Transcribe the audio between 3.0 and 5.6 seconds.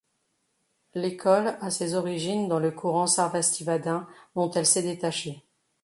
sarvastivadin dont elle s'est détachée.